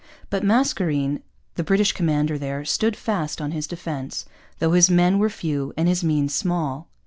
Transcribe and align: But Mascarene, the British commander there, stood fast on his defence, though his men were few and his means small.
But 0.31 0.41
Mascarene, 0.43 1.21
the 1.53 1.63
British 1.63 1.91
commander 1.91 2.35
there, 2.39 2.65
stood 2.65 2.95
fast 2.95 3.39
on 3.39 3.51
his 3.51 3.67
defence, 3.67 4.25
though 4.57 4.71
his 4.71 4.89
men 4.89 5.19
were 5.19 5.29
few 5.29 5.73
and 5.77 5.87
his 5.87 6.03
means 6.03 6.33
small. 6.33 6.89